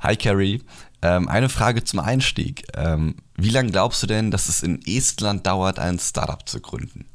[0.00, 0.62] Hi Carrie.
[1.02, 2.64] Ähm, eine Frage zum Einstieg.
[2.76, 7.06] Ähm, wie lange glaubst du denn, dass es in Estland dauert, ein Startup zu gründen?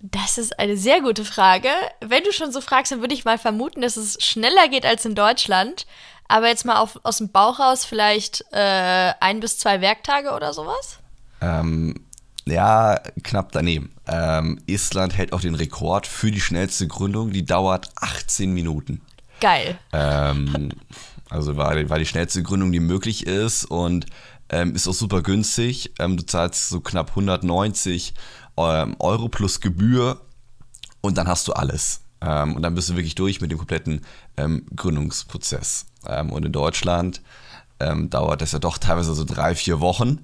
[0.00, 1.68] Das ist eine sehr gute Frage.
[2.00, 5.04] Wenn du schon so fragst, dann würde ich mal vermuten, dass es schneller geht als
[5.04, 5.86] in Deutschland.
[6.28, 10.52] Aber jetzt mal auf, aus dem Bauch raus, vielleicht äh, ein bis zwei Werktage oder
[10.52, 10.98] sowas?
[11.40, 11.94] Ähm,
[12.44, 13.94] ja, knapp daneben.
[14.06, 17.30] Ähm, Estland hält auch den Rekord für die schnellste Gründung.
[17.30, 19.00] Die dauert 18 Minuten.
[19.40, 19.78] Geil.
[19.92, 20.70] Ähm,
[21.30, 24.06] also war, war die schnellste Gründung, die möglich ist und
[24.48, 25.92] ähm, ist auch super günstig.
[25.98, 28.14] Ähm, du zahlst so knapp 190
[28.56, 30.20] ähm, Euro plus Gebühr
[31.00, 32.02] und dann hast du alles.
[32.20, 34.02] Ähm, und dann bist du wirklich durch mit dem kompletten
[34.36, 35.86] ähm, Gründungsprozess.
[36.30, 37.20] Und in Deutschland
[37.80, 40.20] dauert das ja doch teilweise so drei, vier Wochen.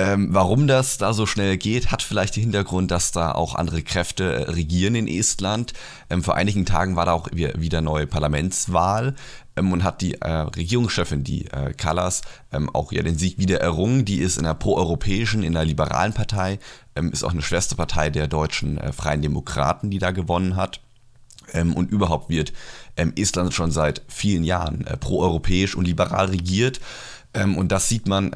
[0.00, 3.82] Ähm, warum das da so schnell geht, hat vielleicht den Hintergrund, dass da auch andere
[3.82, 5.72] Kräfte äh, regieren in Estland.
[6.08, 9.16] Ähm, vor einigen Tagen war da auch wieder neue Parlamentswahl
[9.56, 13.60] ähm, und hat die äh, Regierungschefin, die äh, Kallas, ähm, auch ja den Sieg wieder
[13.60, 14.04] errungen.
[14.04, 16.60] Die ist in der proeuropäischen, in der liberalen Partei,
[16.94, 20.80] ähm, ist auch eine Schwesterpartei der deutschen äh, Freien Demokraten, die da gewonnen hat.
[21.52, 22.52] Ähm, und überhaupt wird
[22.94, 26.80] Estland schon seit vielen Jahren äh, proeuropäisch und liberal regiert.
[27.34, 28.32] und das sieht man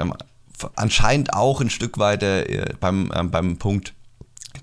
[0.77, 3.95] anscheinend auch ein Stück weiter äh, beim, äh, beim Punkt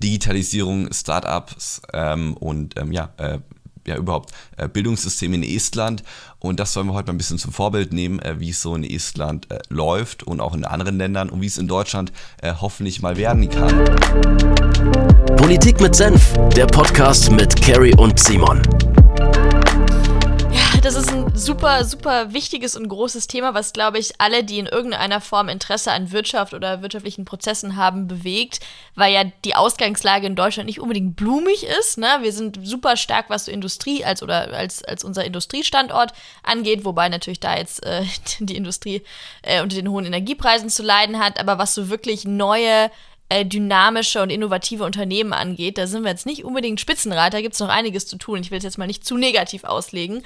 [0.02, 3.38] Digitalisierung, Startups ähm, und ähm, ja, äh,
[3.86, 6.02] ja, überhaupt äh, Bildungssystem in Estland.
[6.38, 8.74] Und das wollen wir heute mal ein bisschen zum Vorbild nehmen, äh, wie es so
[8.74, 12.12] in Estland äh, läuft und auch in anderen Ländern und wie es in Deutschland
[12.42, 13.84] äh, hoffentlich mal werden kann.
[15.36, 18.62] Politik mit Senf, der Podcast mit Carrie und Simon
[20.82, 24.66] das ist ein super, super wichtiges und großes Thema, was, glaube ich, alle, die in
[24.66, 28.60] irgendeiner Form Interesse an Wirtschaft oder wirtschaftlichen Prozessen haben, bewegt,
[28.94, 31.98] weil ja die Ausgangslage in Deutschland nicht unbedingt blumig ist.
[31.98, 32.08] Ne?
[32.22, 37.10] Wir sind super stark, was so Industrie als oder als, als unser Industriestandort angeht, wobei
[37.10, 38.04] natürlich da jetzt äh,
[38.40, 39.02] die Industrie
[39.42, 42.90] äh, unter den hohen Energiepreisen zu leiden hat, aber was so wirklich neue
[43.28, 45.78] äh, dynamische und innovative Unternehmen angeht.
[45.78, 48.40] Da sind wir jetzt nicht unbedingt Spitzenreiter, da gibt es noch einiges zu tun.
[48.40, 50.22] Ich will es jetzt mal nicht zu negativ auslegen.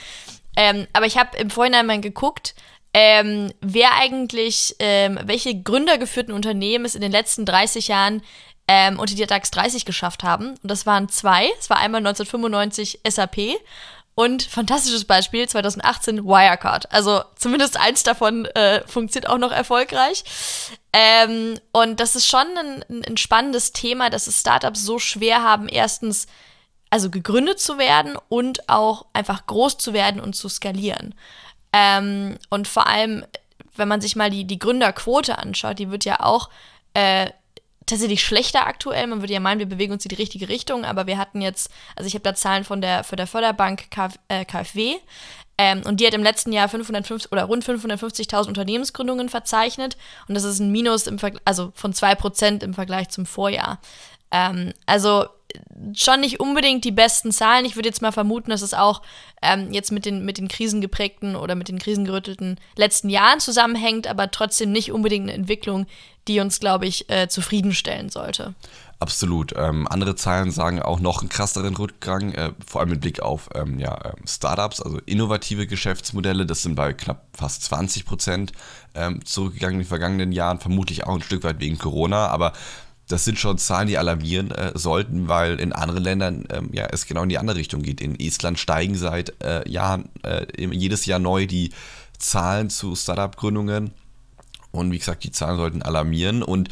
[0.56, 2.54] Ähm, aber ich habe im Vorhinein mal geguckt,
[2.92, 8.22] ähm, wer eigentlich, ähm, welche gründergeführten Unternehmen es in den letzten 30 Jahren
[8.68, 10.50] ähm, unter die DAX 30 geschafft haben.
[10.50, 11.48] Und das waren zwei.
[11.58, 13.56] Es war einmal 1995 SAP
[14.14, 16.90] und fantastisches Beispiel 2018 Wirecard.
[16.92, 20.24] Also zumindest eins davon äh, funktioniert auch noch erfolgreich.
[20.92, 25.68] Ähm, und das ist schon ein, ein spannendes Thema, dass es Startups so schwer haben,
[25.68, 26.26] erstens
[26.94, 31.16] also gegründet zu werden und auch einfach groß zu werden und zu skalieren.
[31.72, 33.24] Ähm, und vor allem,
[33.74, 36.50] wenn man sich mal die, die Gründerquote anschaut, die wird ja auch
[36.92, 37.30] äh,
[37.84, 39.08] tatsächlich schlechter aktuell.
[39.08, 41.68] Man würde ja meinen, wir bewegen uns in die richtige Richtung, aber wir hatten jetzt,
[41.96, 44.94] also ich habe da Zahlen von der, von der Förderbank Kf, äh, KfW.
[45.58, 49.96] Ähm, und die hat im letzten Jahr 550 oder rund 550.000 Unternehmensgründungen verzeichnet.
[50.28, 53.80] Und das ist ein Minus im also von 2% im Vergleich zum Vorjahr.
[54.30, 55.26] Ähm, also
[55.94, 57.64] schon nicht unbedingt die besten Zahlen.
[57.64, 59.02] Ich würde jetzt mal vermuten, dass es auch
[59.42, 64.30] ähm, jetzt mit den, mit den krisengeprägten oder mit den krisengerüttelten letzten Jahren zusammenhängt, aber
[64.30, 65.86] trotzdem nicht unbedingt eine Entwicklung,
[66.26, 68.54] die uns, glaube ich, äh, zufriedenstellen sollte.
[68.98, 69.52] Absolut.
[69.56, 73.50] Ähm, andere Zahlen sagen auch noch einen krasseren Rückgang, äh, vor allem mit Blick auf
[73.54, 76.46] ähm, ja, ähm, Startups, also innovative Geschäftsmodelle.
[76.46, 78.52] Das sind bei knapp fast 20 Prozent
[78.94, 82.28] ähm, zurückgegangen in den vergangenen Jahren, vermutlich auch ein Stück weit wegen Corona.
[82.28, 82.54] Aber
[83.08, 87.06] das sind schon Zahlen, die alarmieren äh, sollten, weil in anderen Ländern ähm, ja, es
[87.06, 88.00] genau in die andere Richtung geht.
[88.00, 91.70] In Estland steigen seit äh, Jahren äh, jedes Jahr neu die
[92.18, 93.92] Zahlen zu Startup-Gründungen.
[94.70, 96.42] Und wie gesagt, die Zahlen sollten alarmieren.
[96.42, 96.70] Und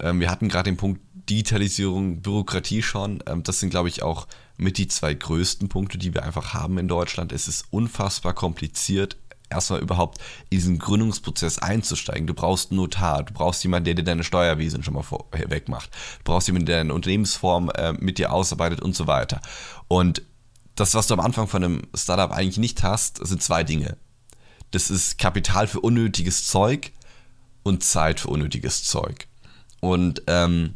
[0.00, 3.22] ähm, wir hatten gerade den Punkt Digitalisierung, Bürokratie schon.
[3.26, 6.78] Ähm, das sind, glaube ich, auch mit die zwei größten Punkte, die wir einfach haben
[6.78, 7.32] in Deutschland.
[7.32, 9.16] Es ist unfassbar kompliziert,
[9.50, 10.18] erstmal überhaupt
[10.50, 12.26] in diesen Gründungsprozess einzusteigen.
[12.26, 15.90] Du brauchst einen Notar, du brauchst jemanden, der dir deine Steuerwesen schon mal wegmacht.
[16.18, 19.40] Du brauchst jemanden, der deine Unternehmensform äh, mit dir ausarbeitet und so weiter.
[19.88, 20.22] Und
[20.74, 23.96] das, was du am Anfang von einem Startup eigentlich nicht hast, sind zwei Dinge.
[24.72, 26.92] Das ist Kapital für unnötiges Zeug
[27.62, 29.28] und Zeit für unnötiges Zeug.
[29.80, 30.74] Und ähm,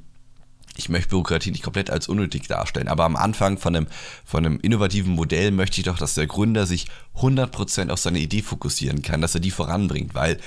[0.78, 3.86] ich möchte Bürokratie nicht komplett als unnötig darstellen, aber am Anfang von einem,
[4.24, 6.86] von einem innovativen Modell möchte ich doch, dass der Gründer sich
[7.16, 10.38] 100% auf seine Idee fokussieren kann, dass er die voranbringt, weil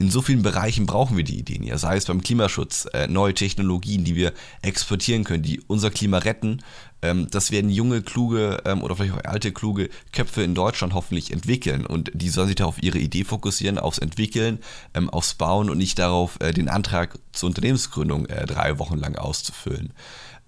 [0.00, 3.34] in so vielen Bereichen brauchen wir die Ideen ja, sei es beim Klimaschutz, äh, neue
[3.34, 4.32] Technologien, die wir
[4.62, 6.62] exportieren können, die unser Klima retten.
[7.02, 11.32] Ähm, das werden junge, kluge ähm, oder vielleicht auch alte, kluge Köpfe in Deutschland hoffentlich
[11.32, 14.60] entwickeln und die sollen sich da auf ihre Idee fokussieren, aufs Entwickeln,
[14.94, 19.16] ähm, aufs Bauen und nicht darauf, äh, den Antrag zur Unternehmensgründung äh, drei Wochen lang
[19.16, 19.92] auszufüllen.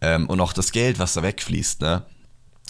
[0.00, 2.04] Ähm, und auch das Geld, was da wegfließt, ne?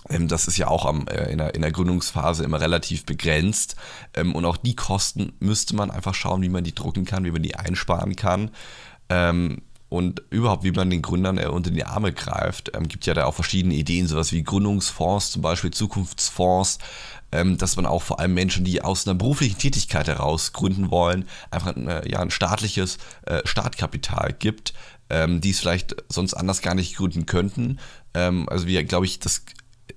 [0.08, 3.76] Ähm, das ist ja auch am, äh, in, der, in, der, Gründungsphase immer relativ begrenzt.
[4.14, 7.30] Ähm, und auch die Kosten müsste man einfach schauen, wie man die drucken kann, wie
[7.30, 8.50] man die einsparen kann.
[9.08, 12.72] Ähm, und überhaupt, wie man den Gründern äh, unter die Arme greift.
[12.74, 16.78] Ähm, gibt ja da auch verschiedene Ideen, sowas wie Gründungsfonds, zum Beispiel Zukunftsfonds,
[17.30, 21.26] ähm, dass man auch vor allem Menschen, die aus einer beruflichen Tätigkeit heraus gründen wollen,
[21.50, 22.96] einfach ein, ja, ein staatliches
[23.26, 24.72] äh, Startkapital gibt,
[25.10, 27.78] ähm, die es vielleicht sonst anders gar nicht gründen könnten.
[28.14, 29.44] Ähm, also wir, glaube ich, das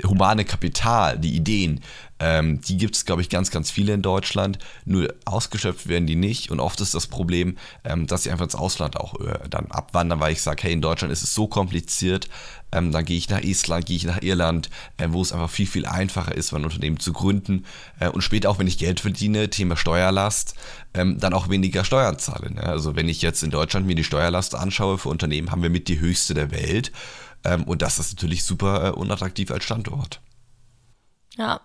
[0.03, 1.81] humane Kapital, die Ideen,
[2.17, 4.57] ähm, die gibt es, glaube ich, ganz, ganz viele in Deutschland.
[4.85, 6.49] Nur ausgeschöpft werden die nicht.
[6.49, 10.21] Und oft ist das Problem, ähm, dass sie einfach ins Ausland auch äh, dann abwandern,
[10.21, 12.29] weil ich sage, hey, in Deutschland ist es so kompliziert.
[12.71, 15.67] Ähm, dann gehe ich nach Estland, gehe ich nach Irland, äh, wo es einfach viel,
[15.67, 17.65] viel einfacher ist, ein Unternehmen zu gründen.
[17.99, 20.55] Äh, und später auch, wenn ich Geld verdiene, Thema Steuerlast,
[20.93, 22.53] ähm, dann auch weniger Steuern zahle.
[22.53, 22.63] Ne?
[22.63, 25.89] Also wenn ich jetzt in Deutschland mir die Steuerlast anschaue für Unternehmen, haben wir mit
[25.89, 26.93] die höchste der Welt.
[27.45, 30.19] Ähm, und das ist natürlich super äh, unattraktiv als Standort.
[31.37, 31.59] Ja,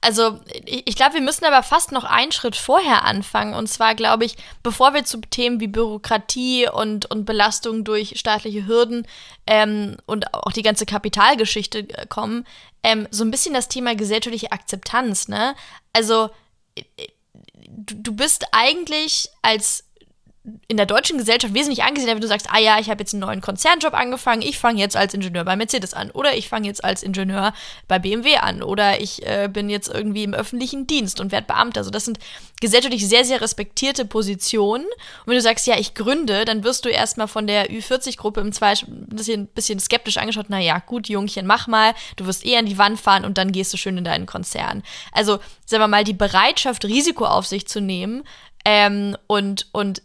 [0.00, 3.54] also ich glaube, wir müssen aber fast noch einen Schritt vorher anfangen.
[3.54, 8.66] Und zwar glaube ich, bevor wir zu Themen wie Bürokratie und, und Belastung durch staatliche
[8.66, 9.06] Hürden
[9.46, 12.44] ähm, und auch die ganze Kapitalgeschichte äh, kommen,
[12.82, 15.28] ähm, so ein bisschen das Thema gesellschaftliche Akzeptanz.
[15.28, 15.54] Ne?
[15.92, 16.30] Also
[17.68, 19.84] du bist eigentlich als
[20.66, 23.20] in der deutschen Gesellschaft wesentlich angesehen, wenn du sagst, ah ja, ich habe jetzt einen
[23.20, 26.84] neuen Konzernjob angefangen, ich fange jetzt als Ingenieur bei Mercedes an oder ich fange jetzt
[26.84, 27.52] als Ingenieur
[27.86, 31.80] bei BMW an oder ich äh, bin jetzt irgendwie im öffentlichen Dienst und werde Beamter.
[31.80, 32.18] Also das sind
[32.60, 34.84] gesellschaftlich sehr, sehr respektierte Positionen.
[34.84, 38.52] Und wenn du sagst, ja, ich gründe, dann wirst du erstmal von der Ü40-Gruppe im
[38.52, 42.66] Zweifel ein bisschen, bisschen skeptisch angeschaut, naja, gut, Jungchen, mach mal, du wirst eher an
[42.66, 44.82] die Wand fahren und dann gehst du schön in deinen Konzern.
[45.12, 48.24] Also, sagen wir mal, die Bereitschaft, Risiko auf sich zu nehmen,
[48.64, 50.02] ähm, und, und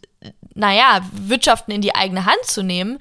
[0.55, 2.99] naja, Wirtschaften in die eigene Hand zu nehmen,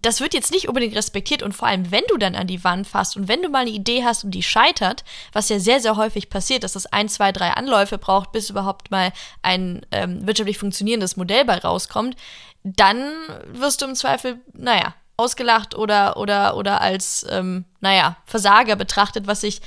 [0.00, 1.42] das wird jetzt nicht unbedingt respektiert.
[1.42, 3.70] Und vor allem, wenn du dann an die Wand fasst und wenn du mal eine
[3.70, 7.30] Idee hast und die scheitert, was ja sehr, sehr häufig passiert, dass das ein, zwei,
[7.32, 9.12] drei Anläufe braucht, bis überhaupt mal
[9.42, 12.16] ein ähm, wirtschaftlich funktionierendes Modell bei rauskommt,
[12.64, 13.12] dann
[13.46, 19.42] wirst du im Zweifel, naja, ausgelacht oder, oder, oder als, ähm, naja, Versager betrachtet, was
[19.42, 19.60] ich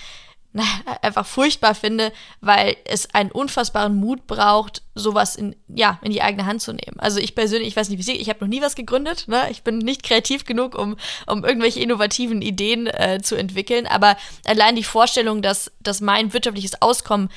[1.02, 2.12] einfach furchtbar finde,
[2.42, 7.00] weil es einen unfassbaren Mut braucht, sowas in, ja, in die eigene Hand zu nehmen.
[7.00, 9.48] Also ich persönlich, ich weiß nicht, wie Sie, ich habe noch nie was gegründet, ne?
[9.52, 10.96] ich bin nicht kreativ genug, um,
[11.28, 14.16] um irgendwelche innovativen Ideen äh, zu entwickeln, aber
[14.46, 17.30] allein die Vorstellung, dass, dass mein wirtschaftliches Auskommen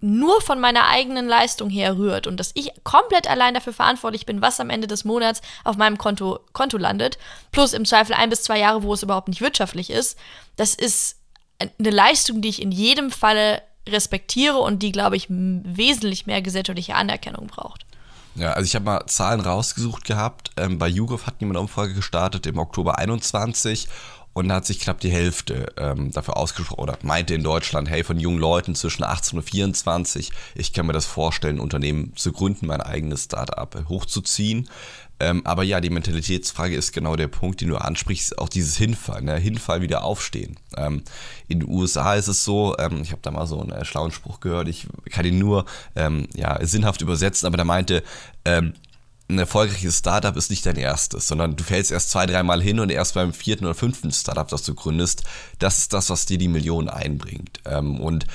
[0.00, 4.42] nur von meiner eigenen Leistung her rührt und dass ich komplett allein dafür verantwortlich bin,
[4.42, 7.18] was am Ende des Monats auf meinem Konto, Konto landet,
[7.52, 10.18] plus im Zweifel ein bis zwei Jahre, wo es überhaupt nicht wirtschaftlich ist,
[10.56, 11.15] das ist
[11.58, 16.94] eine Leistung, die ich in jedem Falle respektiere und die, glaube ich, wesentlich mehr gesellschaftliche
[16.94, 17.86] Anerkennung braucht.
[18.34, 20.50] Ja, also ich habe mal Zahlen rausgesucht gehabt.
[20.58, 23.88] Ähm, bei YouGov hat jemand eine Umfrage gestartet im Oktober 21
[24.36, 28.04] und da hat sich knapp die Hälfte ähm, dafür ausgesprochen oder meinte in Deutschland, hey,
[28.04, 32.32] von jungen Leuten zwischen 18 und 24, ich kann mir das vorstellen, ein Unternehmen zu
[32.32, 34.68] gründen, mein eigenes Startup hochzuziehen.
[35.18, 39.24] Ähm, aber ja, die Mentalitätsfrage ist genau der Punkt, den du ansprichst, auch dieses Hinfallen,
[39.24, 39.36] ne?
[39.36, 40.58] Hinfall wieder aufstehen.
[40.76, 41.02] Ähm,
[41.48, 44.12] in den USA ist es so, ähm, ich habe da mal so einen äh, schlauen
[44.12, 45.64] Spruch gehört, ich kann ihn nur
[45.94, 48.02] ähm, ja, sinnhaft übersetzen, aber der meinte,
[48.44, 48.74] ähm,
[49.28, 52.90] ein erfolgreiches Startup ist nicht dein erstes, sondern du fällst erst zwei, dreimal hin und
[52.90, 55.24] erst beim vierten oder fünften Startup, das du gründest,
[55.58, 57.60] das ist das, was dir die Millionen einbringt.
[57.64, 58.26] Ähm, und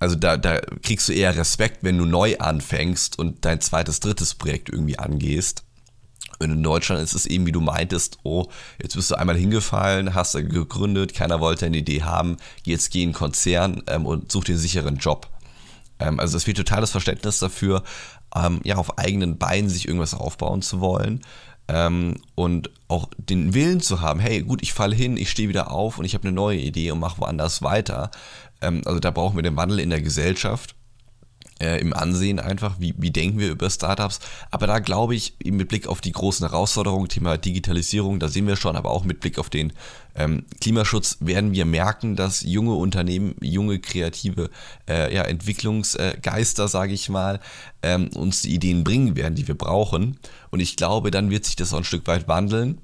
[0.00, 4.34] also da, da kriegst du eher Respekt, wenn du neu anfängst und dein zweites, drittes
[4.34, 5.64] Projekt irgendwie angehst
[6.40, 8.46] und in Deutschland ist es eben, wie du meintest, oh,
[8.80, 13.02] jetzt bist du einmal hingefallen, hast du gegründet, keiner wollte eine Idee haben, jetzt geh
[13.02, 15.28] in Konzern ähm, und such dir einen sicheren Job.
[15.98, 17.82] Ähm, also es fehlt totales Verständnis dafür,
[18.34, 21.20] ähm, ja, auf eigenen Beinen sich irgendwas aufbauen zu wollen.
[21.70, 25.70] Ähm, und auch den Willen zu haben, hey, gut, ich falle hin, ich stehe wieder
[25.70, 28.10] auf und ich habe eine neue Idee und mache woanders weiter.
[28.62, 30.74] Ähm, also da brauchen wir den Wandel in der Gesellschaft
[31.60, 34.20] äh, im Ansehen einfach, wie, wie denken wir über Startups.
[34.50, 38.56] Aber da glaube ich, mit Blick auf die großen Herausforderungen, Thema Digitalisierung, da sehen wir
[38.56, 39.72] schon, aber auch mit Blick auf den
[40.14, 44.50] ähm, Klimaschutz werden wir merken, dass junge Unternehmen, junge kreative
[44.88, 47.40] äh, ja, Entwicklungsgeister, sage ich mal,
[47.82, 50.18] ähm, uns die Ideen bringen werden, die wir brauchen.
[50.50, 52.80] Und ich glaube, dann wird sich das auch ein Stück weit wandeln.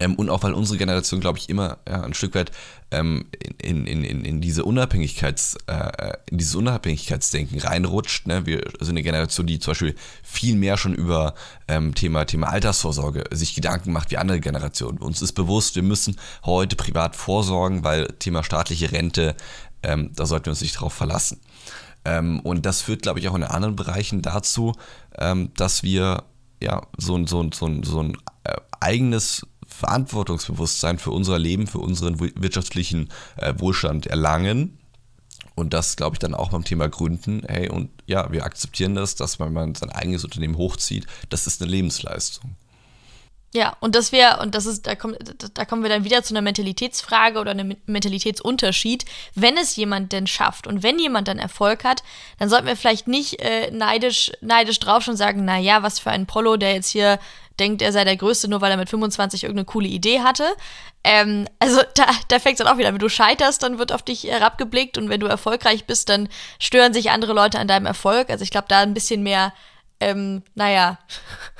[0.00, 2.52] Ähm, und auch weil unsere Generation, glaube ich, immer ja, ein Stück weit
[2.90, 3.26] ähm,
[3.60, 8.26] in, in, in, in, diese Unabhängigkeits, äh, in dieses Unabhängigkeitsdenken reinrutscht.
[8.26, 8.46] Ne?
[8.46, 11.34] Wir sind eine Generation, die zum Beispiel viel mehr schon über
[11.66, 14.98] ähm, Thema, Thema Altersvorsorge sich Gedanken macht wie andere Generationen.
[14.98, 19.34] Uns ist bewusst, wir müssen heute privat vorsorgen, weil Thema staatliche Rente,
[19.82, 21.40] ähm, da sollten wir uns nicht drauf verlassen.
[22.04, 24.74] Ähm, und das führt, glaube ich, auch in anderen Bereichen dazu,
[25.18, 26.24] ähm, dass wir
[26.60, 29.46] ja so ein, so so so ein äh, eigenes
[29.78, 34.78] Verantwortungsbewusstsein für unser Leben, für unseren wirtschaftlichen äh, Wohlstand erlangen.
[35.54, 37.42] Und das glaube ich dann auch beim Thema Gründen.
[37.46, 41.62] Hey, und ja, wir akzeptieren das, dass wenn man sein eigenes Unternehmen hochzieht, das ist
[41.62, 42.56] eine Lebensleistung.
[43.54, 45.16] Ja, und das wäre, und das ist, da, kommt,
[45.54, 49.06] da kommen wir dann wieder zu einer Mentalitätsfrage oder einem Mentalitätsunterschied.
[49.34, 52.02] Wenn es jemand denn schafft und wenn jemand dann Erfolg hat,
[52.38, 56.26] dann sollten wir vielleicht nicht äh, neidisch, neidisch drauf schon sagen, naja, was für ein
[56.26, 57.18] Polo, der jetzt hier
[57.60, 60.44] denkt, er sei der Größte, nur weil er mit 25 irgendeine coole Idee hatte.
[61.04, 62.92] Ähm, also da, da fängt es dann auch wieder.
[62.92, 66.92] Wenn du scheiterst, dann wird auf dich herabgeblickt und wenn du erfolgreich bist, dann stören
[66.92, 68.30] sich andere Leute an deinem Erfolg.
[68.30, 69.52] Also ich glaube, da ein bisschen mehr,
[70.00, 70.98] ähm, naja,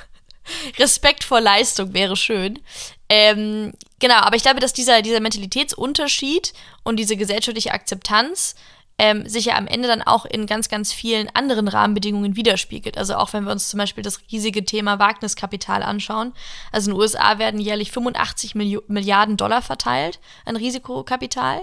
[0.79, 2.59] Respekt vor Leistung wäre schön.
[3.07, 6.53] Ähm, genau, aber ich glaube, dass dieser, dieser Mentalitätsunterschied
[6.83, 8.55] und diese gesellschaftliche Akzeptanz
[8.99, 12.97] ähm, sich ja am Ende dann auch in ganz, ganz vielen anderen Rahmenbedingungen widerspiegelt.
[12.97, 16.33] Also auch wenn wir uns zum Beispiel das riesige Thema Wagniskapital anschauen.
[16.73, 21.61] Also in den USA werden jährlich 85 Milliarden Dollar verteilt an Risikokapital.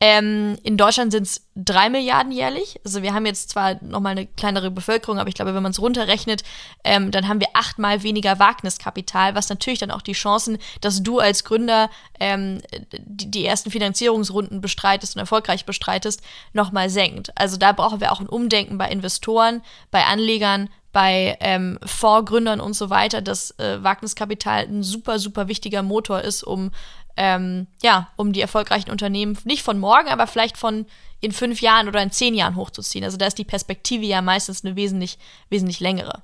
[0.00, 2.80] Ähm, in Deutschland sind es drei Milliarden jährlich.
[2.84, 5.80] Also wir haben jetzt zwar nochmal eine kleinere Bevölkerung, aber ich glaube, wenn man es
[5.80, 6.42] runterrechnet,
[6.82, 11.20] ähm, dann haben wir achtmal weniger Wagniskapital, was natürlich dann auch die Chancen, dass du
[11.20, 12.60] als Gründer ähm,
[12.98, 16.22] die, die, ersten Finanzierungsrunden bestreitest und erfolgreich bestreitest,
[16.52, 17.30] nochmal senkt.
[17.38, 22.74] Also da brauchen wir auch ein Umdenken bei Investoren, bei Anlegern, bei ähm, Vorgründern und
[22.74, 26.70] so weiter, dass äh, Wagniskapital ein super, super wichtiger Motor ist, um
[27.16, 30.86] ähm, ja, um die erfolgreichen Unternehmen nicht von morgen, aber vielleicht von
[31.20, 33.04] in fünf Jahren oder in zehn Jahren hochzuziehen.
[33.04, 35.18] Also da ist die Perspektive ja meistens eine wesentlich,
[35.48, 36.22] wesentlich längere.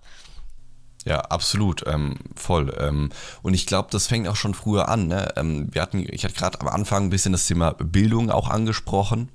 [1.06, 2.76] Ja, absolut, ähm, voll.
[2.78, 3.10] Ähm,
[3.42, 5.08] und ich glaube, das fängt auch schon früher an.
[5.08, 5.32] Ne?
[5.36, 9.30] Ähm, wir hatten, ich hatte gerade am Anfang ein bisschen das Thema Bildung auch angesprochen.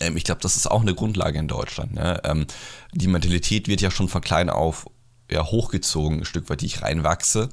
[0.00, 1.94] Ähm, ich glaube, das ist auch eine Grundlage in Deutschland.
[1.94, 2.20] Ne?
[2.24, 2.46] Ähm,
[2.92, 4.86] die Mentalität wird ja schon von klein auf
[5.30, 7.48] ja, hochgezogen, ein Stück weit, die ich reinwachse.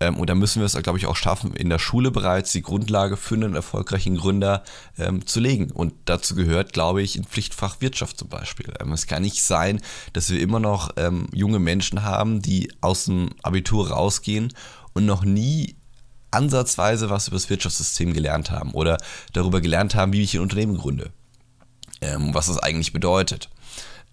[0.00, 2.62] Ähm, und da müssen wir es, glaube ich, auch schaffen, in der Schule bereits die
[2.62, 4.62] Grundlage für einen erfolgreichen Gründer
[4.98, 5.70] ähm, zu legen.
[5.70, 8.72] Und dazu gehört, glaube ich, ein Pflichtfach Wirtschaft zum Beispiel.
[8.80, 9.80] Ähm, es kann nicht sein,
[10.12, 14.52] dass wir immer noch ähm, junge Menschen haben, die aus dem Abitur rausgehen
[14.92, 15.76] und noch nie
[16.30, 18.98] ansatzweise was über das Wirtschaftssystem gelernt haben oder
[19.32, 21.10] darüber gelernt haben, wie ich ein Unternehmen gründe.
[22.00, 23.48] Ähm, was das eigentlich bedeutet.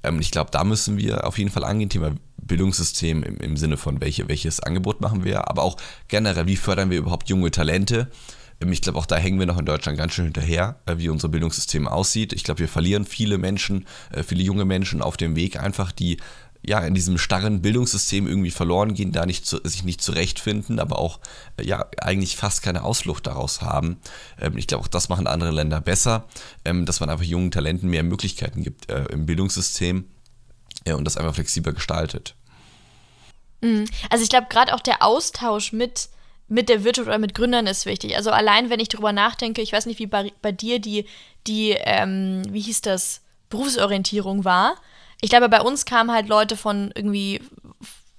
[0.02, 2.16] Ähm, ich glaube, da müssen wir auf jeden Fall angehen, Thema
[2.46, 6.90] Bildungssystem im, im Sinne von, welche, welches Angebot machen wir, aber auch generell, wie fördern
[6.90, 8.10] wir überhaupt junge Talente.
[8.62, 11.10] Ähm, ich glaube, auch da hängen wir noch in Deutschland ganz schön hinterher, äh, wie
[11.10, 12.34] unser Bildungssystem aussieht.
[12.34, 16.18] Ich glaube, wir verlieren viele Menschen, äh, viele junge Menschen auf dem Weg einfach, die
[16.68, 20.98] ja in diesem starren Bildungssystem irgendwie verloren gehen, da nicht zu, sich nicht zurechtfinden, aber
[20.98, 21.20] auch
[21.58, 23.98] äh, ja eigentlich fast keine Ausflucht daraus haben.
[24.40, 26.28] Ähm, ich glaube, auch das machen andere Länder besser,
[26.64, 30.06] dass man einfach jungen Talenten mehr Möglichkeiten gibt im Bildungssystem
[30.88, 32.36] ja, und das einfach flexibler gestaltet.
[33.62, 33.86] Mhm.
[34.10, 36.10] Also ich glaube, gerade auch der Austausch mit,
[36.48, 38.16] mit der Wirtschaft oder mit Gründern ist wichtig.
[38.16, 41.06] Also allein, wenn ich darüber nachdenke, ich weiß nicht, wie bei, bei dir die,
[41.48, 44.76] die ähm, wie hieß das, Berufsorientierung war.
[45.22, 47.42] Ich glaube, bei uns kamen halt Leute von irgendwie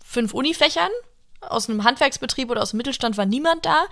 [0.05, 0.91] fünf Unifächern.
[1.51, 3.85] Aus einem Handwerksbetrieb oder aus dem Mittelstand war niemand da.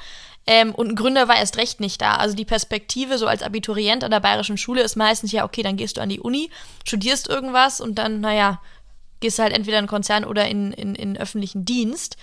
[0.46, 2.16] Ähm, und ein Gründer war erst recht nicht da.
[2.16, 5.76] Also die Perspektive so als Abiturient an der bayerischen Schule ist meistens ja, okay, dann
[5.76, 6.50] gehst du an die Uni,
[6.84, 8.60] studierst irgendwas und dann, naja,
[9.20, 12.16] gehst du halt entweder in einen Konzern oder in, in, in öffentlichen Dienst.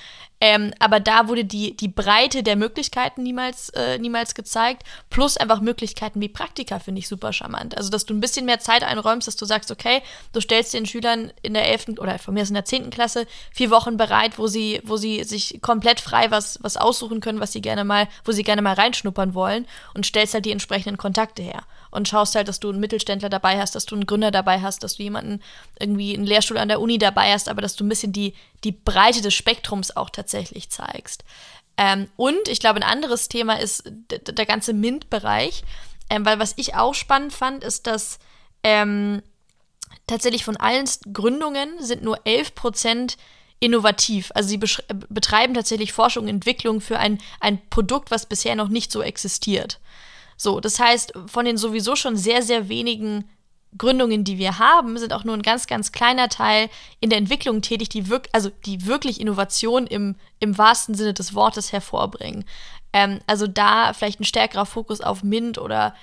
[0.44, 4.84] Ähm, aber da wurde die, die Breite der Möglichkeiten niemals, äh, niemals gezeigt.
[5.12, 7.78] Plus einfach Möglichkeiten wie Praktika finde ich super charmant.
[7.78, 10.02] Also, dass du ein bisschen mehr Zeit einräumst, dass du sagst, okay,
[10.34, 12.00] du stellst den Schülern in der 11.
[12.00, 12.90] oder von mir aus in der 10.
[12.90, 17.40] Klasse vier Wochen bereit, wo sie, wo sie sich komplett frei was, was aussuchen können,
[17.40, 20.98] was sie gerne mal, wo sie gerne mal reinschnuppern wollen und stellst halt die entsprechenden
[20.98, 24.32] Kontakte her und schaust halt, dass du einen Mittelständler dabei hast, dass du einen Gründer
[24.32, 25.40] dabei hast, dass du jemanden
[25.80, 28.34] irgendwie einen Lehrstuhl an der Uni dabei hast, aber dass du ein bisschen die,
[28.64, 30.31] die Breite des Spektrums auch tatsächlich
[30.70, 31.24] zeigst.
[31.78, 35.64] Ähm, und ich glaube, ein anderes Thema ist der ganze MINT-Bereich,
[36.10, 38.20] ähm, weil was ich auch spannend fand, ist, dass
[38.64, 39.22] ähm,
[40.08, 43.18] tatsächlich von allen Gründungen sind nur 11 Prozent
[43.60, 44.32] innovativ.
[44.36, 48.92] Also sie betreiben tatsächlich Forschung und Entwicklung für ein, ein Produkt, was bisher noch nicht
[48.92, 49.80] so existiert.
[50.36, 53.30] So, das heißt, von den sowieso schon sehr, sehr wenigen
[53.78, 57.62] Gründungen, die wir haben, sind auch nur ein ganz, ganz kleiner Teil in der Entwicklung
[57.62, 62.44] tätig, die, wirk also die wirklich Innovation im, im wahrsten Sinne des Wortes hervorbringen.
[62.94, 65.96] Ähm, also da vielleicht ein stärkerer Fokus auf MINT oder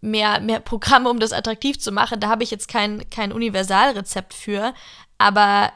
[0.00, 2.20] mehr, mehr Programme, um das attraktiv zu machen.
[2.20, 4.72] Da habe ich jetzt kein, kein Universalrezept für.
[5.18, 5.72] Aber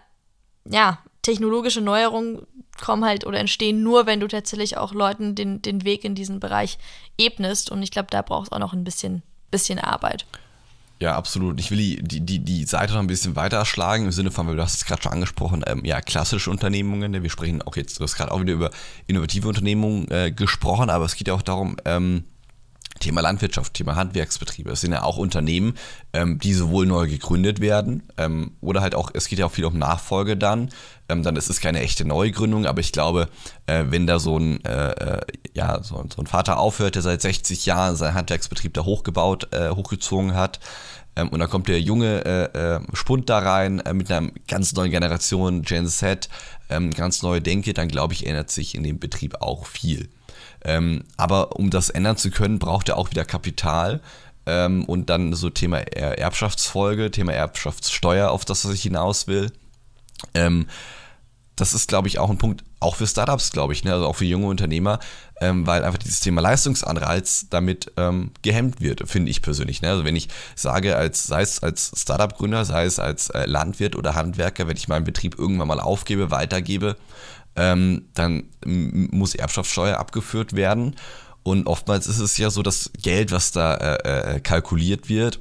[0.64, 2.46] ja, technologische Neuerungen
[2.80, 6.40] kommen halt oder entstehen nur, wenn du tatsächlich auch Leuten den, den Weg in diesen
[6.40, 6.78] Bereich
[7.18, 7.70] ebnest.
[7.70, 10.26] Und ich glaube, da brauchst du auch noch ein bisschen, bisschen Arbeit.
[11.00, 11.58] Ja, absolut.
[11.58, 14.46] Ich will die, die, die, die Seite noch ein bisschen weiter schlagen, im Sinne von,
[14.46, 17.10] weil du hast es gerade schon angesprochen, ähm, ja, klassische Unternehmungen.
[17.10, 17.22] Ne?
[17.22, 18.70] Wir sprechen auch jetzt, du hast gerade auch wieder über
[19.06, 22.24] innovative Unternehmungen äh, gesprochen, aber es geht ja auch darum, ähm,
[23.00, 24.70] Thema Landwirtschaft, Thema Handwerksbetriebe.
[24.70, 25.74] Es sind ja auch Unternehmen,
[26.12, 29.64] ähm, die sowohl neu gegründet werden ähm, oder halt auch, es geht ja auch viel
[29.64, 30.70] um Nachfolge dann.
[31.08, 33.28] Ähm, dann ist es keine echte Neugründung, aber ich glaube,
[33.66, 35.20] äh, wenn da so ein, äh, äh
[35.52, 39.70] ja, so, so, ein Vater aufhört, der seit 60 Jahren seinen Handwerksbetrieb da hochgebaut, äh,
[39.70, 40.60] hochgezogen hat,
[41.16, 44.90] ähm, und dann kommt der junge äh, äh, Spund da rein mit einer ganz neuen
[44.90, 46.28] Generation, Gen Z,
[46.70, 50.08] ähm, ganz neue Denke, dann glaube ich, ändert sich in dem Betrieb auch viel.
[50.64, 54.00] Ähm, aber um das ändern zu können, braucht er auch wieder Kapital.
[54.46, 59.50] Ähm, und dann so Thema Erbschaftsfolge, Thema Erbschaftssteuer, auf das, was ich hinaus will.
[60.34, 60.66] Ähm,
[61.56, 63.92] das ist, glaube ich, auch ein Punkt, auch für Startups, glaube ich, ne?
[63.92, 64.98] also auch für junge Unternehmer,
[65.40, 69.80] ähm, weil einfach dieses Thema Leistungsanreiz damit ähm, gehemmt wird, finde ich persönlich.
[69.80, 69.90] Ne?
[69.90, 74.14] Also wenn ich sage, als, sei es als Startup-Gründer, sei es als äh, Landwirt oder
[74.14, 76.96] Handwerker, wenn ich meinen Betrieb irgendwann mal aufgebe, weitergebe,
[77.56, 80.96] ähm, dann muss Erbschaftssteuer abgeführt werden.
[81.42, 85.40] Und oftmals ist es ja so, dass Geld, was da äh, äh, kalkuliert wird,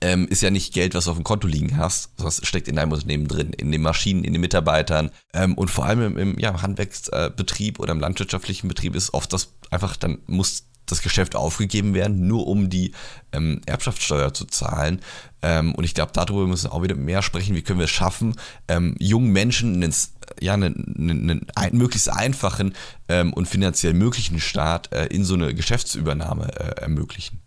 [0.00, 2.68] ähm, ist ja nicht Geld, was du auf dem Konto liegen hast, sondern es steckt
[2.68, 5.10] in deinem Unternehmen drin, in den Maschinen, in den Mitarbeitern.
[5.32, 9.54] Ähm, und vor allem im, im ja, Handwerksbetrieb oder im landwirtschaftlichen Betrieb ist oft das
[9.70, 12.92] einfach, dann muss das Geschäft aufgegeben werden, nur um die
[13.32, 15.00] ähm, Erbschaftssteuer zu zahlen.
[15.42, 17.54] Ähm, und ich glaube, darüber müssen wir auch wieder mehr sprechen.
[17.54, 18.34] Wie können wir es schaffen,
[18.66, 19.94] ähm, jungen Menschen einen,
[20.40, 22.74] ja, einen möglichst einfachen
[23.08, 27.40] ähm, und finanziell möglichen Start äh, in so eine Geschäftsübernahme äh, ermöglichen?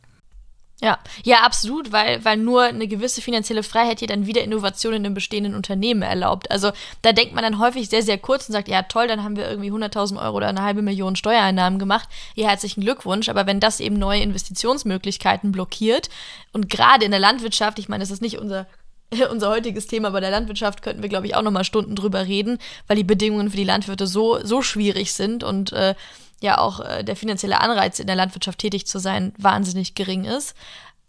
[0.83, 5.13] Ja, ja, absolut, weil, weil nur eine gewisse finanzielle Freiheit dir dann wieder Innovationen in
[5.13, 6.49] bestehenden Unternehmen erlaubt.
[6.49, 6.71] Also
[7.03, 9.47] da denkt man dann häufig sehr, sehr kurz und sagt, ja toll, dann haben wir
[9.47, 12.09] irgendwie 100.000 Euro oder eine halbe Million Steuereinnahmen gemacht.
[12.33, 13.29] Ja, herzlichen Glückwunsch.
[13.29, 16.09] Aber wenn das eben neue Investitionsmöglichkeiten blockiert
[16.51, 18.65] und gerade in der Landwirtschaft, ich meine, das ist nicht unser
[19.29, 22.59] unser heutiges Thema bei der Landwirtschaft könnten wir, glaube ich, auch nochmal Stunden drüber reden,
[22.87, 25.95] weil die Bedingungen für die Landwirte so, so schwierig sind und äh,
[26.41, 30.55] ja auch äh, der finanzielle Anreiz in der Landwirtschaft tätig zu sein wahnsinnig gering ist.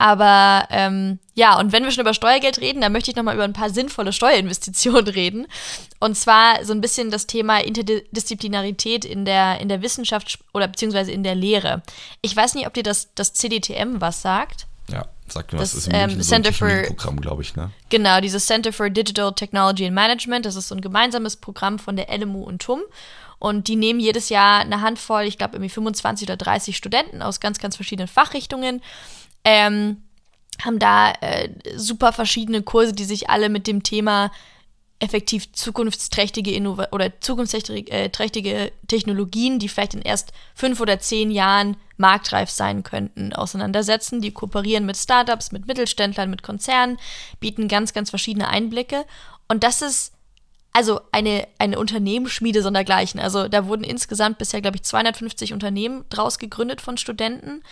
[0.02, 3.44] Aber ähm, ja, und wenn wir schon über Steuergeld reden, dann möchte ich nochmal über
[3.44, 5.46] ein paar sinnvolle Steuerinvestitionen reden.
[6.00, 11.12] Und zwar so ein bisschen das Thema Interdisziplinarität in der, in der Wissenschaft oder beziehungsweise
[11.12, 11.82] in der Lehre.
[12.20, 14.66] Ich weiß nicht, ob dir das, das CDTM was sagt.
[14.88, 15.70] Ja, sagt mir was.
[15.70, 17.70] Das ist ähm, so ein for, Programm, glaube ich, ne?
[17.88, 20.46] Genau, dieses Center for Digital Technology and Management.
[20.46, 22.80] Das ist so ein gemeinsames Programm von der LMU und TUM.
[23.42, 27.40] Und die nehmen jedes Jahr eine Handvoll, ich glaube irgendwie 25 oder 30 Studenten aus
[27.40, 28.80] ganz, ganz verschiedenen Fachrichtungen.
[29.42, 30.04] Ähm,
[30.64, 34.30] haben da äh, super verschiedene Kurse, die sich alle mit dem Thema
[35.00, 42.48] effektiv zukunftsträchtige Innova oder zukunftsträchtige Technologien, die vielleicht in erst fünf oder zehn Jahren marktreif
[42.48, 44.20] sein könnten, auseinandersetzen.
[44.20, 46.96] Die kooperieren mit Startups, mit Mittelständlern, mit Konzernen,
[47.40, 49.04] bieten ganz, ganz verschiedene Einblicke.
[49.48, 50.12] Und das ist
[50.72, 53.20] also eine, eine Unternehmensschmiede sondergleichen.
[53.20, 57.62] Also da wurden insgesamt bisher, glaube ich, 250 Unternehmen draus gegründet von Studenten.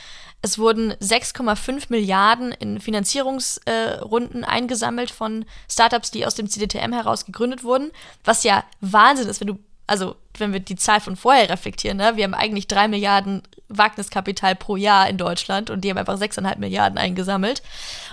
[0.42, 7.24] Es wurden 6,5 Milliarden in Finanzierungsrunden äh, eingesammelt von Startups, die aus dem CDTM heraus
[7.24, 7.90] gegründet wurden,
[8.24, 12.16] was ja Wahnsinn ist, wenn du, also wenn wir die Zahl von vorher reflektieren, ne?
[12.16, 16.58] wir haben eigentlich 3 Milliarden Wagniskapital pro Jahr in Deutschland und die haben einfach 6,5
[16.58, 17.62] Milliarden eingesammelt.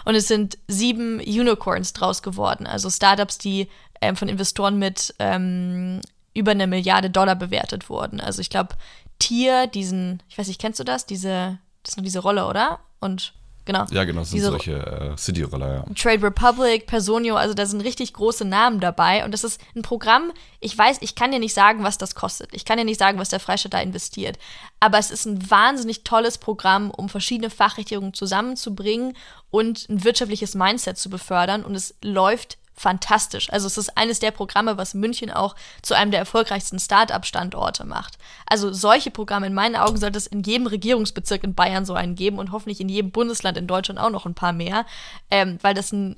[0.06, 3.67] Und es sind sieben Unicorns draus geworden, also Startups, die
[4.02, 6.02] ähm, von Investoren mit ähm,
[6.34, 8.22] über eine Milliarde Dollar bewertet wurden.
[8.22, 8.76] Also ich glaube,
[9.20, 11.06] Tier, diesen, ich weiß nicht, kennst du das?
[11.06, 12.80] Diese, das ist nur diese Rolle, oder?
[13.00, 13.34] Und
[13.66, 13.86] genau.
[13.90, 15.94] Ja, genau, das sind diese, solche äh, City-Roller, ja.
[15.96, 19.26] Trade Republic, Personio, also da sind richtig große Namen dabei.
[19.26, 22.54] Und das ist ein Programm, ich weiß, ich kann dir nicht sagen, was das kostet.
[22.54, 24.38] Ich kann dir nicht sagen, was der Freistaat da investiert.
[24.80, 29.18] Aber es ist ein wahnsinnig tolles Programm, um verschiedene Fachrichtungen zusammenzubringen
[29.50, 31.66] und ein wirtschaftliches Mindset zu befördern.
[31.66, 33.52] Und es läuft fantastisch.
[33.52, 38.18] Also es ist eines der Programme, was München auch zu einem der erfolgreichsten Start-up-Standorte macht.
[38.46, 42.16] Also solche Programme in meinen Augen sollte es in jedem Regierungsbezirk in Bayern so einen
[42.16, 44.86] geben und hoffentlich in jedem Bundesland in Deutschland auch noch ein paar mehr,
[45.32, 46.18] ähm, weil das ein,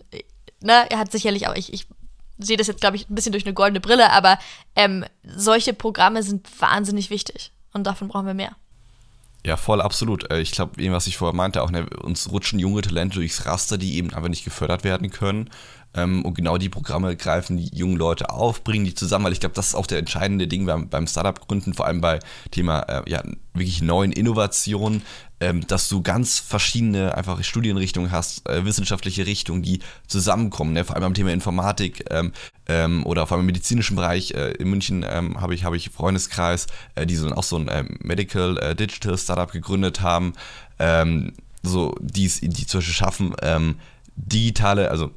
[0.60, 1.88] ne, er hat sicherlich auch, ich, ich
[2.38, 4.38] sehe das jetzt glaube ich ein bisschen durch eine goldene Brille, aber
[4.76, 8.56] ähm, solche Programme sind wahnsinnig wichtig und davon brauchen wir mehr.
[9.46, 10.30] Ja, voll, absolut.
[10.32, 13.78] Äh, ich glaube, was ich vorher meinte, auch ne, uns rutschen junge Talente durchs Raster,
[13.78, 15.50] die eben einfach nicht gefördert werden können.
[15.94, 19.40] Ähm, und genau die Programme greifen die jungen Leute auf, bringen die zusammen, weil ich
[19.40, 22.20] glaube, das ist auch der entscheidende Ding beim, beim Startup-Gründen, vor allem bei
[22.52, 23.24] Thema äh, ja,
[23.54, 25.02] wirklich neuen Innovationen,
[25.40, 30.86] ähm, dass du ganz verschiedene einfach Studienrichtungen hast, äh, wissenschaftliche Richtungen, die zusammenkommen, ne?
[30.86, 32.34] vor allem beim Thema Informatik ähm,
[32.68, 34.32] ähm, oder vor allem im medizinischen Bereich.
[34.32, 37.68] Äh, in München ähm, habe ich, hab ich Freundeskreis, äh, die so, auch so ein
[37.68, 40.34] äh, Medical äh, Digital Startup gegründet haben.
[40.78, 43.76] Ähm, so, die es die zum Beispiel schaffen, ähm,
[44.16, 45.12] digitale, also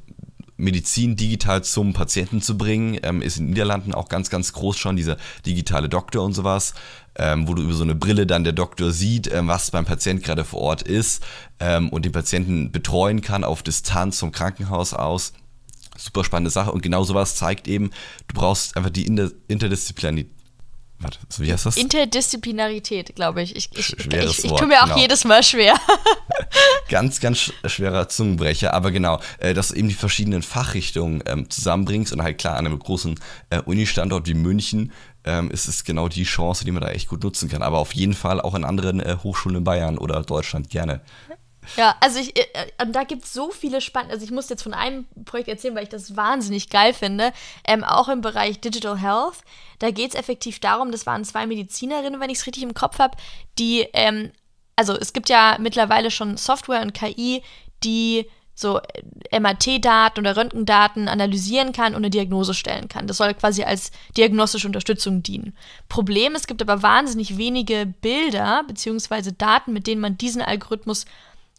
[0.62, 4.79] Medizin digital zum Patienten zu bringen, ähm, ist in den Niederlanden auch ganz, ganz groß
[4.79, 6.75] schon, dieser digitale Doktor und sowas,
[7.16, 10.22] ähm, wo du über so eine Brille dann der Doktor sieht, ähm, was beim Patient
[10.22, 11.22] gerade vor Ort ist
[11.59, 15.33] ähm, und den Patienten betreuen kann auf Distanz vom Krankenhaus aus.
[15.98, 17.90] Super spannende Sache und genau sowas zeigt eben,
[18.29, 20.31] du brauchst einfach die Inter Interdisziplinarität
[21.03, 21.77] Warte, wie heißt das?
[21.77, 23.57] Interdisziplinarität, glaube ich.
[23.57, 24.98] Ich, ich, ich, ich tue mir auch genau.
[24.98, 25.75] jedes Mal schwer.
[26.92, 32.12] ganz, ganz schwerer Zungenbrecher, aber genau, äh, dass du eben die verschiedenen Fachrichtungen ähm, zusammenbringst
[32.12, 34.92] und halt klar an einem großen äh, Uni-Standort wie München
[35.24, 37.62] ähm, ist es genau die Chance, die man da echt gut nutzen kann.
[37.62, 41.00] Aber auf jeden Fall auch in anderen äh, Hochschulen in Bayern oder Deutschland gerne.
[41.78, 44.62] Ja, also ich, äh, äh da gibt es so viele spannende, also ich muss jetzt
[44.62, 47.33] von einem Projekt erzählen, weil ich das wahnsinnig geil finde,
[47.66, 49.38] ähm, auch im Bereich Digital Health.
[49.78, 52.98] Da geht es effektiv darum, das waren zwei Medizinerinnen, wenn ich es richtig im Kopf
[52.98, 53.16] habe,
[53.59, 54.33] die, ähm,
[54.76, 57.42] also es gibt ja mittlerweile schon Software und KI,
[57.85, 63.06] die so äh, MRT-Daten oder Röntgendaten analysieren kann und eine Diagnose stellen kann.
[63.06, 65.56] Das soll quasi als diagnostische Unterstützung dienen.
[65.88, 69.32] Problem, es gibt aber wahnsinnig wenige Bilder bzw.
[69.37, 71.06] Daten, mit denen man diesen Algorithmus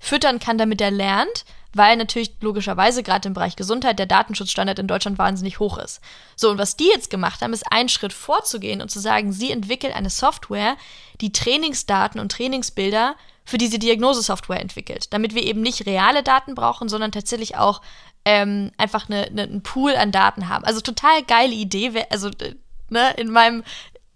[0.04, 4.88] füttern kann, damit er lernt, weil natürlich logischerweise gerade im Bereich Gesundheit der Datenschutzstandard in
[4.88, 6.02] Deutschland wahnsinnig hoch ist.
[6.36, 9.50] So, und was die jetzt gemacht haben, ist einen Schritt vorzugehen und zu sagen, sie
[9.50, 10.76] entwickeln eine Software,
[11.22, 16.89] die Trainingsdaten und Trainingsbilder für diese Diagnosesoftware entwickelt, damit wir eben nicht reale Daten brauchen,
[16.89, 17.82] sondern tatsächlich auch
[18.26, 20.66] ähm, einfach eine, eine, einen Pool an Daten haben.
[20.66, 22.06] Also total geile Idee.
[22.10, 22.56] Also äh,
[22.89, 23.63] ne, in meinem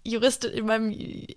[0.08, 0.90] Jurist, in meinem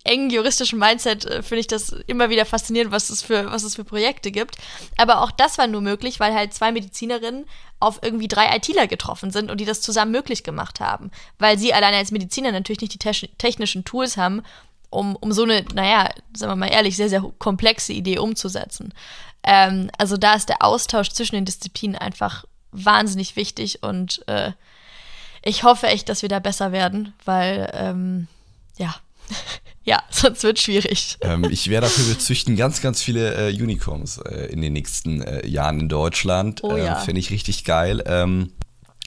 [0.04, 3.76] engen juristischen Mindset äh, finde ich das immer wieder faszinierend, was es, für, was es
[3.76, 4.58] für Projekte gibt.
[4.98, 7.46] Aber auch das war nur möglich, weil halt zwei Medizinerinnen
[7.80, 11.12] auf irgendwie drei ITler getroffen sind und die das zusammen möglich gemacht haben.
[11.40, 14.44] Weil sie alleine als Mediziner natürlich nicht die technischen Tools haben,
[14.90, 18.94] um, um so eine, naja, sagen wir mal ehrlich, sehr, sehr komplexe Idee umzusetzen.
[19.44, 24.52] Ähm, also da ist der Austausch zwischen den Disziplinen einfach wahnsinnig wichtig und äh,
[25.44, 28.28] ich hoffe echt, dass wir da besser werden, weil ähm,
[28.82, 28.96] ja.
[29.84, 31.18] ja, sonst wird es schwierig.
[31.24, 35.22] Ähm, ich wäre dafür, wir züchten ganz, ganz viele äh, Unicorns äh, in den nächsten
[35.22, 36.64] äh, Jahren in Deutschland.
[36.64, 36.98] Oh, ja.
[36.98, 38.04] Ähm, Finde ich richtig geil.
[38.08, 38.52] Ähm,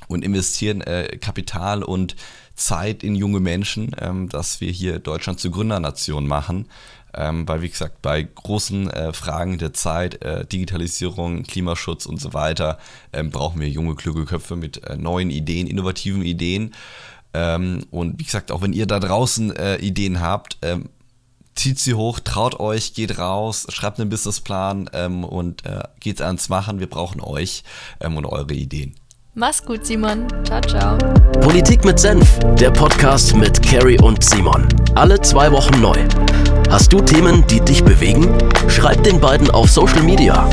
[0.07, 2.15] und investieren äh, Kapital und
[2.55, 6.69] Zeit in junge Menschen, ähm, dass wir hier Deutschland zur Gründernation machen.
[7.17, 12.33] Ähm, weil, wie gesagt, bei großen äh, Fragen der Zeit, äh, Digitalisierung, Klimaschutz und so
[12.35, 12.79] weiter,
[13.13, 16.75] ähm, brauchen wir junge, kluge Köpfe mit neuen Ideen, innovativen Ideen.
[17.35, 20.89] Ähm, und wie gesagt, auch wenn ihr da draußen äh, Ideen habt, ähm,
[21.55, 26.49] zieht sie hoch, traut euch, geht raus, schreibt einen Businessplan ähm, und äh, geht ans
[26.49, 26.81] Machen.
[26.81, 27.65] Wir brauchen euch
[28.01, 28.95] ähm, und eure Ideen.
[29.37, 30.29] Mach's gut, Simon.
[30.45, 30.97] Ciao, ciao.
[31.41, 34.69] Politik mit Senf, der Podcast mit Carrie und Simon.
[34.95, 35.97] Alle zwei Wochen neu.
[36.71, 38.33] Hast du Themen, die dich bewegen?
[38.69, 40.49] Schreib den beiden auf Social Media.